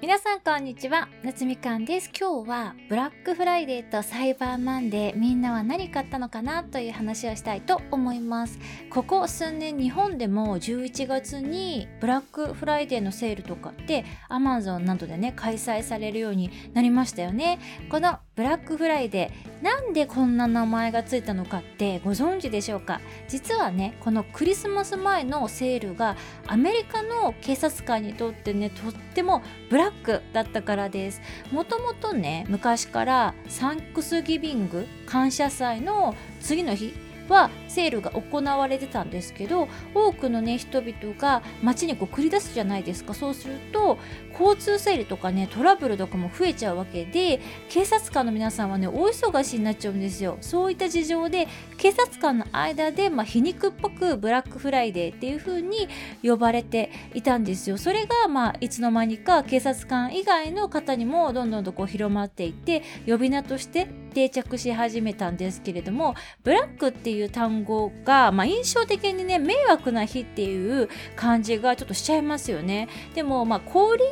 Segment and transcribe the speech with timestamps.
[0.00, 1.08] 皆さんこんにちは。
[1.24, 2.12] 夏みかんです。
[2.16, 8.60] 今日はブラックフライデーとサイバーマンデーみんなは何買ったのかなという話をしたいと思います。
[8.90, 17.58] ここ数年日本でも11月にブラックフライデーのセールとかって Amazon などでね開催されるようになりましたよね。
[17.90, 23.00] このブラックフライデーなんでこんな名前がついたのかってご存知でしょうか？
[23.26, 29.87] 実はねこのクリスマス前のセールがアメリカの警察官にとってねとってもブラック
[30.32, 31.20] だったからです。
[31.52, 36.94] もともとね昔からサンクスギビング感謝祭の次の日
[37.28, 43.14] はセールが行われてたんですけど多くのね人々が街にこう繰り出すじゃないですか。
[43.14, 43.98] そうすると
[44.38, 50.38] 交通整理とかねトラブルとかも増えちゃうわけで警察官の皆さんはね大忙しになっちゃうんですよ。
[50.40, 55.88] そういった事情で警察官の間で、まあ、皮肉っぽくブラックフライデーっていう風に
[56.22, 57.78] 呼ばれていたんですよ。
[57.78, 63.88] それがまあいつの間にか警察官以外の方にもどんどんとこう広まっていって呼び名として
[64.18, 72.88] 定着し始めたんですけれどもブラックっていう単語が、まあ、印象的にね迷惑な日っていう感じがちょっとしちゃいますよね。
[73.14, 74.02] でもまあ氷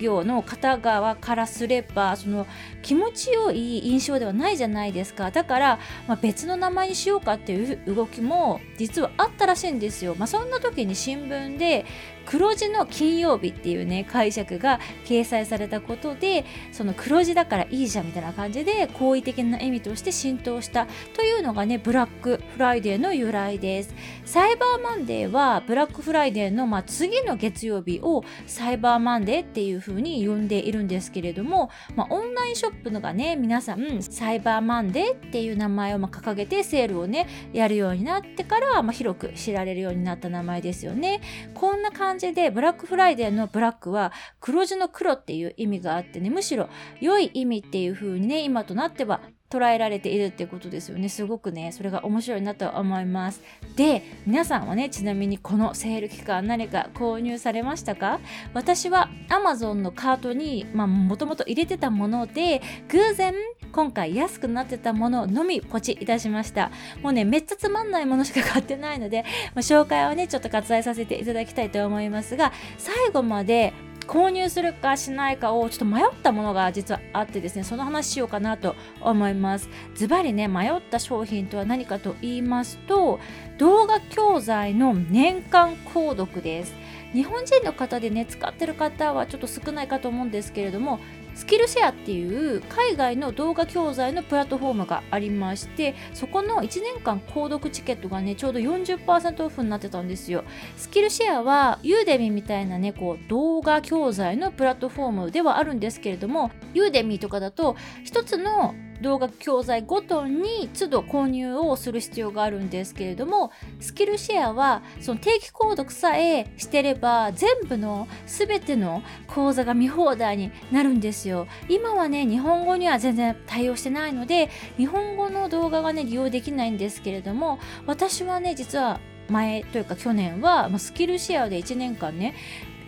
[0.00, 2.46] 業の方側からすればその
[2.82, 5.30] 気持ちよい印象ではないじゃないですか。
[5.30, 11.86] だから、まあ、別の名前にしようかっていう動きも実はあったらしいんですよ、まあ、そんな時に新聞で
[12.26, 23.94] 黒字の金曜日っていうね解釈が掲載されたことでその黒字だからいいじゃんみたいな感じで好意的な意味として浸透したというのがねブラックフライデーの由来です。
[24.24, 41.20] サイバーマンデーはブラックフライデーの、まあ、次の月曜日をサイバーマンデーっていう風に呼んでいるんですけれども、まあ、オンラインショップのがね皆さんサイバーマンデーっていう名前をま掲げてセールをねやるようになってから、まあ、広く知られるようになった名前ですよね。
[41.54, 46.68] こんな感感じでブラックフライデーのブラックは黒字の黒っていう意味があってねむしろ
[47.00, 51.08] 良い意味っていう風にね今となっては捉えられているってことですよね。
[51.08, 53.42] すごくねそれが面白いなと思います。
[53.76, 58.20] で皆さんはねちなみにこのセール期間何か購入されましたか？
[58.52, 63.34] 私は Amazon のカートにもともと入れてたもので偶然
[63.72, 66.70] 今回安くなってたもののみポチいたしました。
[67.02, 69.24] もうねめっちゃつまんないものしか買ってないので、
[69.54, 73.72] ま、紹介はねちょっと割愛させていただきたいと思いますが最後まで
[74.06, 79.68] 購入するかしないかをちょっと迷ったものが実はあってですねその話しようかなと思います。
[79.94, 83.20] ズバリね迷った商品とは何かと言いますと
[83.58, 86.74] 動画教材の年間購読です。
[87.12, 90.98] 日本人の方でね使ってる方はちょっと少ないかと思うんですけれども
[91.34, 100.44] スキルシェアっていう海外の動画教材のプラットフォームがありましてそこの1年間購読チケットがねちょうど40%オフになってたんですよ。
[100.76, 121.46] スキルシェアはユーデミみたいなねこう動画教材のプラットフォームではあるんですけれどもユーデミとかだと1つの動画教材ごとに都度購入をする必要があるんですけれどもスキルシェアはその定期購読さえしてれば全部の全ての講座が見放題になるんですよ。
[121.68, 132.34] 今はね日本語には全然対応してないので日本語の動画がね利用できないんですけれども私はね実は前というか去年はスキルシェアで1年間ね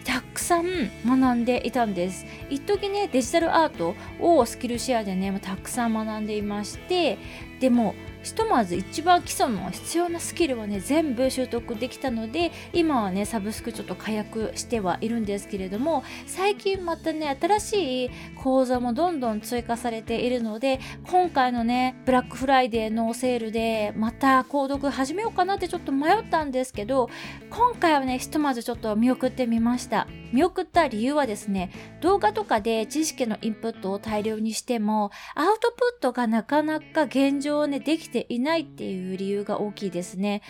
[0.04, 2.26] たくさん学んでいたんです。
[2.50, 7.18] 一時ねデジタルアートをスキルシェアでねたくさん学んでいまして
[7.60, 27.10] でもひとまず一番基礎の必要なスキルはね全部習得できたので今はねサブスクちょっと解約してはいるんですけれども最近またね新しい講座もどんどん追加されているので今回のねブラックフライデーのセールでまた購読始めようかなってちょっと迷ったんですけど
[27.50, 30.06] 今回はねひとまずちょっと見送ってみました。
[30.34, 40.42] 見送った理由はですね動画とかで知識のインプットを大量にしてもアウトプットがなかなか現状をねできていないっていう理由が大きいですね。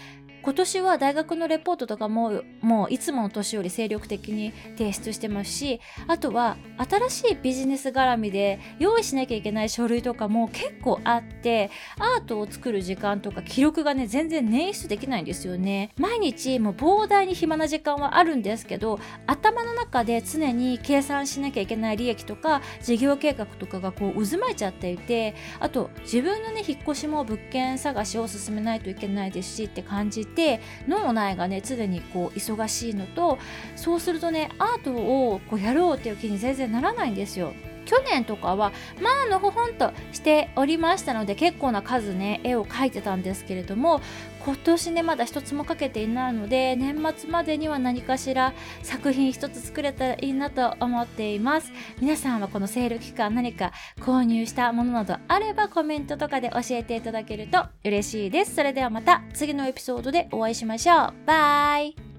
[0.45, 15.91] 今年は大学のレポートとかももういつもの年より精力的に提出してますしあとは新しいビジネス絡みで用意しなきゃいけない書類とかも結構あってアートを作る時間とか記録がね全然捻出できないんですよね。
[15.97, 33.39] 毎日もう膨大に暇な時間はあるんですけど頭の中で常に計算しなきゃいけない利益とか事業計画とかがこう渦巻いちゃっていてあと自分のね引っ越しも物件探しを進めないといけないですしって感じて脳内がね常にこう忙しいのと
[33.77, 37.55] そうするとねアートをこうやろうっていう気に全然ならないんですよ。
[37.95, 44.01] 去年とかはまあのほほんとしておりましたので結構な数ね絵を描いてたんですけれども
[44.45, 48.53] 今年ねまだ一つも描けていないので年末までには何かしら
[48.83, 51.73] 作品一つ作れたらいいなと思っています。
[52.01, 58.57] 皆さんはこのセール期間何か購入したものなどあればコメントとかで教えていただけると嬉しいです。
[58.57, 61.15] それではまた次のエピソードでお会いしましょう。
[61.27, 62.14] バイ。